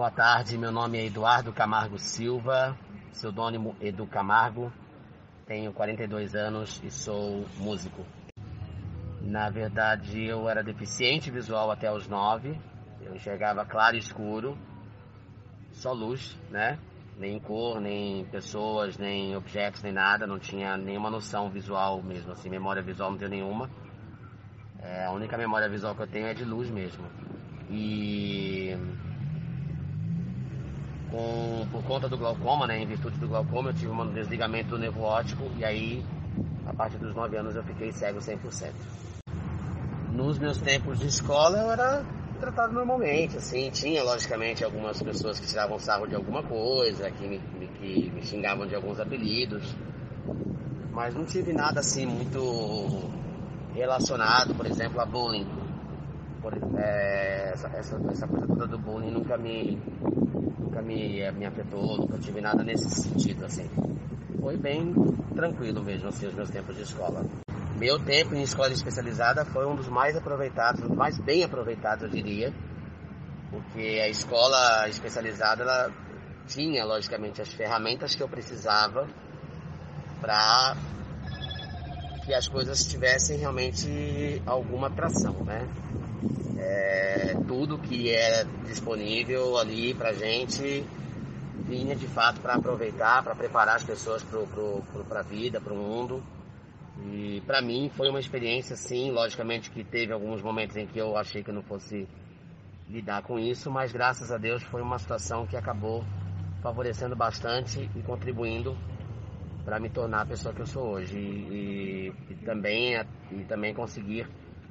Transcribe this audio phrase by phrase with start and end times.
[0.00, 2.74] Boa tarde, meu nome é Eduardo Camargo Silva,
[3.10, 4.72] pseudônimo Edu Camargo.
[5.44, 8.02] Tenho 42 anos e sou músico.
[9.20, 12.58] Na verdade, eu era deficiente visual até os 9.
[13.02, 14.56] Eu enxergava claro e escuro,
[15.70, 16.78] só luz, né?
[17.18, 20.26] Nem cor, nem pessoas, nem objetos, nem nada.
[20.26, 23.68] Não tinha nenhuma noção visual mesmo, assim, memória visual não tenho nenhuma.
[24.78, 27.04] É, a única memória visual que eu tenho é de luz mesmo.
[27.68, 28.74] E
[31.10, 35.02] com, por conta do glaucoma, né, em virtude do glaucoma, eu tive um desligamento nervo
[35.02, 36.04] óptico e aí,
[36.66, 38.72] a partir dos 9 anos, eu fiquei cego 100%.
[40.12, 42.04] Nos meus tempos de escola, eu era
[42.38, 47.38] tratado normalmente, assim, tinha logicamente algumas pessoas que tiravam sarro de alguma coisa, que me,
[47.78, 49.76] que me xingavam de alguns apelidos,
[50.90, 53.10] mas não tive nada assim muito
[53.74, 55.46] relacionado, por exemplo, a bullying.
[56.40, 59.78] Por, é, essa, essa, essa coisa toda do bullying nunca me
[60.70, 63.68] nunca me, me afetou, nunca tive nada nesse sentido, assim.
[64.40, 64.94] Foi bem
[65.34, 67.26] tranquilo mesmo, assim, os meus tempos de escola.
[67.76, 72.08] Meu tempo em escola especializada foi um dos mais aproveitados, um mais bem aproveitados, eu
[72.08, 72.52] diria,
[73.50, 75.92] porque a escola especializada, ela
[76.46, 79.08] tinha, logicamente, as ferramentas que eu precisava
[80.20, 80.76] para
[82.24, 85.66] que as coisas tivessem realmente alguma atração, né?
[86.62, 90.84] É, tudo que era disponível ali para gente
[91.66, 96.22] vinha de fato para aproveitar, para preparar as pessoas para a vida, para o mundo.
[97.02, 101.16] E para mim foi uma experiência, sim, logicamente que teve alguns momentos em que eu
[101.16, 102.06] achei que eu não fosse
[102.88, 106.04] lidar com isso, mas graças a Deus foi uma situação que acabou
[106.60, 108.76] favorecendo bastante e contribuindo
[109.64, 112.94] para me tornar a pessoa que eu sou hoje e, e, e também
[113.30, 114.26] e também conseguir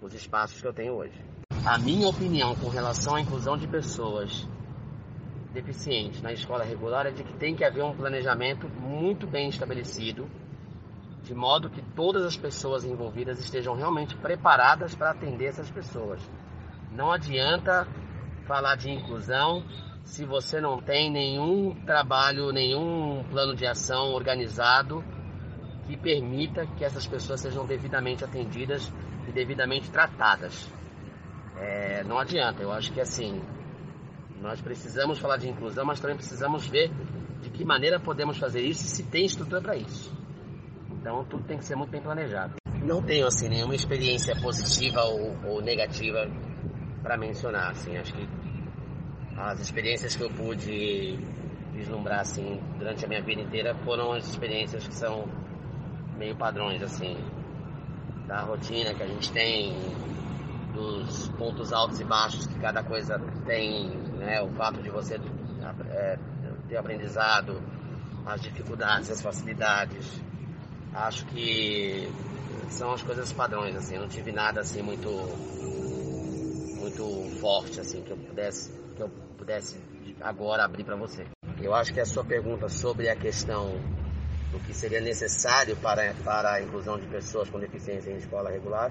[0.00, 1.41] os espaços que eu tenho hoje.
[1.64, 4.48] A minha opinião com relação à inclusão de pessoas
[5.52, 10.28] deficientes na escola regular é de que tem que haver um planejamento muito bem estabelecido,
[11.22, 16.20] de modo que todas as pessoas envolvidas estejam realmente preparadas para atender essas pessoas.
[16.90, 17.86] Não adianta
[18.44, 19.64] falar de inclusão
[20.02, 25.04] se você não tem nenhum trabalho, nenhum plano de ação organizado
[25.86, 28.92] que permita que essas pessoas sejam devidamente atendidas
[29.28, 30.68] e devidamente tratadas.
[31.62, 33.40] É, não adianta, eu acho que assim,
[34.40, 36.90] nós precisamos falar de inclusão, mas também precisamos ver
[37.40, 40.12] de que maneira podemos fazer isso e se tem estrutura para isso.
[40.90, 42.54] Então tudo tem que ser muito bem planejado.
[42.84, 46.28] Não tenho assim nenhuma experiência positiva ou, ou negativa
[47.00, 48.28] para mencionar, assim, acho que
[49.36, 51.18] as experiências que eu pude
[51.72, 55.26] vislumbrar assim durante a minha vida inteira foram as experiências que são
[56.18, 57.16] meio padrões assim
[58.26, 59.74] da rotina que a gente tem
[60.72, 63.88] dos pontos altos e baixos que cada coisa tem,
[64.18, 64.40] né?
[64.42, 65.20] O fato de você
[65.90, 66.18] é,
[66.68, 67.60] ter aprendizado,
[68.26, 70.20] as dificuldades, as facilidades.
[70.94, 72.10] Acho que
[72.68, 73.96] são as coisas padrões, assim.
[73.96, 75.08] Eu não tive nada assim muito
[76.78, 79.78] muito forte assim que eu pudesse que eu pudesse
[80.20, 81.26] agora abrir para você.
[81.60, 83.80] Eu acho que a sua pergunta sobre a questão
[84.50, 88.90] do que seria necessário para, para a inclusão de pessoas com deficiência em escola regular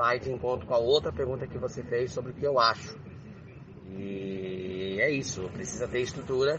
[0.00, 2.96] vai de encontro com a outra pergunta que você fez sobre o que eu acho.
[3.90, 6.58] E é isso, precisa ter estrutura,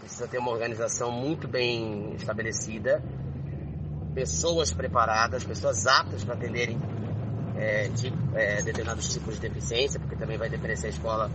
[0.00, 3.00] precisa ter uma organização muito bem estabelecida,
[4.16, 6.76] pessoas preparadas, pessoas aptas para atenderem
[7.56, 11.30] é, de, é, determinados tipos de deficiência, porque também vai depender se a escola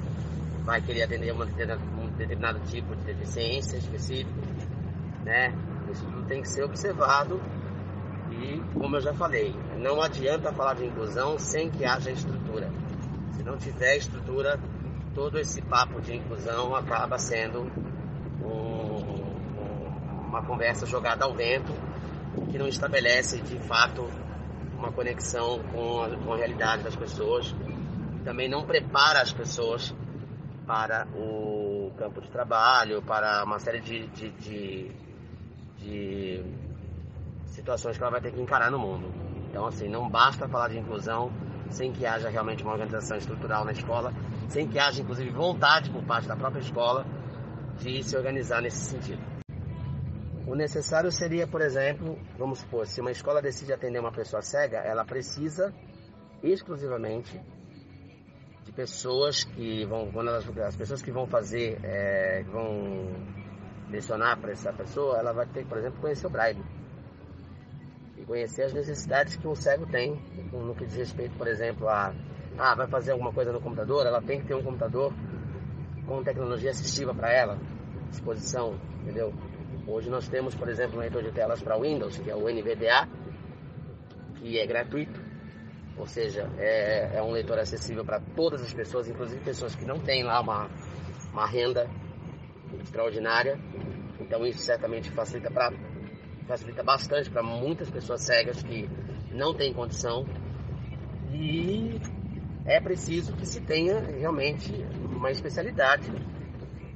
[0.65, 4.41] vai querer atender uma um determinado tipo de deficiência específico,
[5.23, 5.53] né?
[5.89, 7.39] Isso tudo tem que ser observado
[8.31, 12.69] e, como eu já falei, não adianta falar de inclusão sem que haja estrutura.
[13.33, 14.59] Se não tiver estrutura,
[15.13, 17.71] todo esse papo de inclusão acaba sendo
[18.41, 21.73] um, uma conversa jogada ao vento
[22.51, 24.09] que não estabelece de fato
[24.77, 27.55] uma conexão com a, com a realidade das pessoas.
[28.23, 29.95] Também não prepara as pessoas
[30.65, 34.91] para o campo de trabalho, para uma série de, de, de,
[35.77, 36.43] de
[37.65, 39.11] situações que ela vai ter que encarar no mundo.
[39.49, 41.31] Então, assim, não basta falar de inclusão
[41.71, 44.13] sem que haja realmente uma organização estrutural na escola,
[44.47, 47.03] sem que haja, inclusive, vontade por parte da própria escola
[47.79, 49.21] de se organizar nesse sentido.
[50.45, 54.77] O necessário seria, por exemplo, vamos supor, se uma escola decide atender uma pessoa cega,
[54.77, 55.73] ela precisa
[56.43, 57.41] exclusivamente
[58.63, 63.09] de pessoas que vão, quando elas, as pessoas que vão fazer, é, vão
[63.89, 66.63] lecionar para essa pessoa, ela vai ter, por exemplo, conhecer o braille
[68.27, 70.19] conhecer as necessidades que um cego tem
[70.51, 72.13] no que diz respeito, por exemplo, a
[72.57, 75.13] ah, vai fazer alguma coisa no computador, ela tem que ter um computador
[76.05, 77.59] com tecnologia assistiva para ela,
[78.09, 79.33] disposição, entendeu?
[79.87, 83.09] Hoje nós temos, por exemplo, um leitor de telas para Windows, que é o NVDA,
[84.37, 85.19] que é gratuito,
[85.97, 89.99] ou seja, é, é um leitor acessível para todas as pessoas, inclusive pessoas que não
[89.99, 90.69] têm lá uma,
[91.31, 91.89] uma renda
[92.81, 93.59] extraordinária.
[94.19, 95.71] Então isso certamente facilita, pra,
[96.47, 98.89] facilita bastante para muitas pessoas cegas que
[99.31, 100.25] não têm condição.
[101.33, 101.99] E
[102.65, 104.71] é preciso que se tenha realmente
[105.15, 106.11] uma especialidade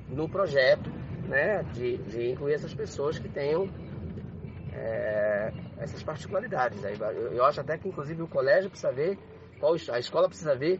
[0.07, 0.89] no projeto,
[1.27, 3.69] né, de, de incluir essas pessoas que tenham
[4.73, 6.81] é, essas particularidades.
[6.83, 9.17] Eu, eu acho até que inclusive o colégio precisa ver,
[9.59, 10.79] qual, a escola precisa ver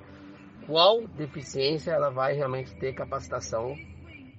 [0.66, 3.76] qual deficiência ela vai realmente ter capacitação,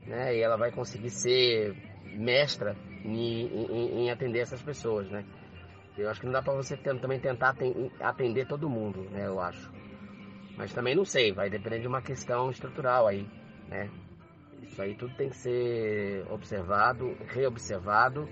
[0.06, 1.76] né, e ela vai conseguir ser
[2.16, 5.24] mestra em, em, em atender essas pessoas, né.
[5.96, 7.54] Eu acho que não dá para você também tentar
[8.00, 9.70] atender todo mundo, né, eu acho.
[10.56, 13.26] Mas também não sei, vai depender de uma questão estrutural aí,
[13.68, 13.90] né?
[14.62, 18.28] Isso aí tudo tem que ser observado, reobservado,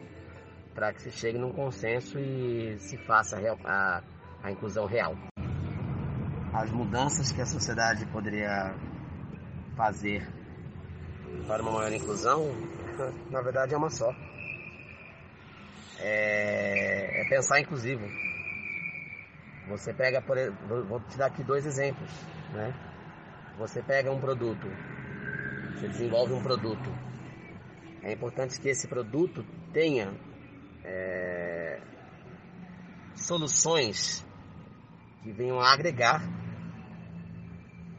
[0.75, 4.03] para que se chegue num consenso e se faça a,
[4.43, 5.17] a inclusão real.
[6.53, 8.75] As mudanças que a sociedade poderia
[9.77, 10.27] fazer
[11.47, 12.47] para uma maior inclusão,
[13.31, 14.15] na verdade é uma só.
[16.01, 18.07] É, é pensar inclusivo
[19.69, 20.37] você pega, por
[20.87, 22.11] vou te dar aqui dois exemplos,
[22.53, 22.75] né?
[23.59, 24.67] Você pega um produto,
[25.75, 26.91] você desenvolve um produto.
[28.03, 30.15] É importante que esse produto tenha
[30.85, 31.81] é,
[33.15, 34.25] soluções
[35.23, 36.23] que venham a agregar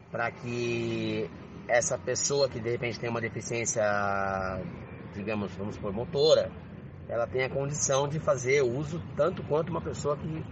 [0.10, 1.30] para que
[1.68, 3.84] essa pessoa que de repente tem uma deficiência,
[5.13, 6.50] digamos, vamos por motora,
[7.10, 10.46] ela tenha condição de fazer uso tanto quanto uma pessoa que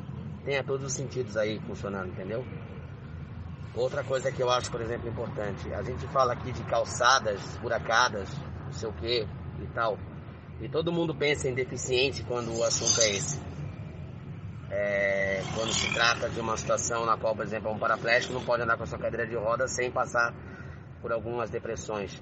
[0.44, 2.44] tenha todos os sentidos aí funcionando, entendeu?
[3.76, 8.28] Outra coisa que eu acho, por exemplo, importante, a gente fala aqui de calçadas buracadas,
[8.66, 9.28] não sei o que
[9.62, 10.00] e tal,
[10.60, 13.40] e todo mundo pensa em deficiente quando o assunto é esse.
[14.72, 18.64] É, quando se trata de uma situação na qual, por exemplo, um paraplégico não pode
[18.64, 20.34] andar com a sua cadeira de roda sem passar
[21.02, 22.20] por algumas depressões.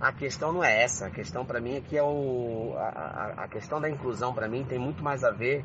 [0.00, 3.48] A questão não é essa, a questão para mim é que é o, a, a
[3.48, 5.64] questão da inclusão para mim tem muito mais a ver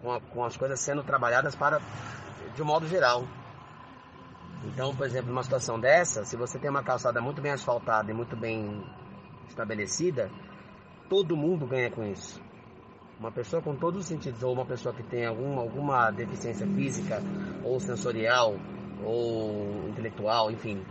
[0.00, 1.80] com, a, com as coisas sendo trabalhadas para
[2.56, 3.24] de um modo geral.
[4.64, 8.14] Então, por exemplo, numa situação dessa, se você tem uma calçada muito bem asfaltada e
[8.14, 8.84] muito bem
[9.48, 10.28] estabelecida,
[11.08, 12.40] todo mundo ganha com isso.
[13.18, 17.22] Uma pessoa com todos os sentidos, ou uma pessoa que tem alguma, alguma deficiência física,
[17.64, 18.56] ou sensorial,
[19.04, 20.84] ou intelectual, enfim,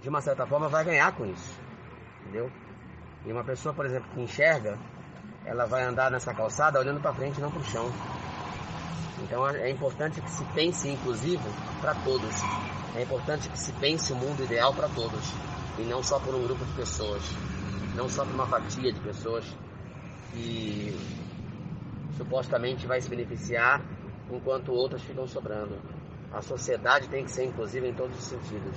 [0.00, 1.65] de uma certa forma vai ganhar com isso.
[2.26, 2.50] Entendeu?
[3.24, 4.76] E uma pessoa, por exemplo, que enxerga,
[5.44, 7.88] ela vai andar nessa calçada olhando para frente, não para o chão.
[9.22, 11.48] Então é importante que se pense inclusivo
[11.80, 12.34] para todos.
[12.96, 15.32] É importante que se pense o mundo ideal para todos
[15.78, 17.22] e não só por um grupo de pessoas,
[17.94, 19.44] não só por uma fatia de pessoas
[20.32, 20.94] que
[22.16, 23.82] supostamente vai se beneficiar
[24.30, 25.78] enquanto outras ficam sobrando.
[26.32, 28.76] A sociedade tem que ser inclusiva em todos os sentidos,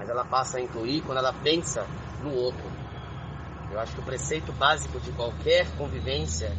[0.00, 1.86] mas ela passa a incluir quando ela pensa
[2.24, 2.64] no outro,
[3.70, 6.50] eu acho que o preceito básico de qualquer convivência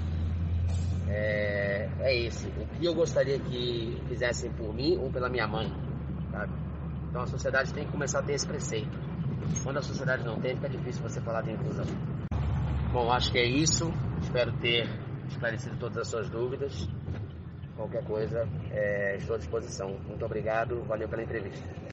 [1.10, 2.46] é, é esse.
[2.50, 5.74] O que eu gostaria que fizessem por mim ou pela minha mãe.
[6.30, 6.54] Sabe?
[7.10, 8.96] Então a sociedade tem que começar a ter esse preceito.
[9.64, 11.86] Quando a sociedade não tem, fica difícil você falar de inclusão.
[12.94, 13.92] Bom, acho que é isso.
[14.22, 14.88] Espero ter
[15.28, 16.88] esclarecido todas as suas dúvidas.
[17.76, 19.98] Qualquer coisa, é, estou à disposição.
[20.08, 21.82] Muito obrigado, valeu pela entrevista.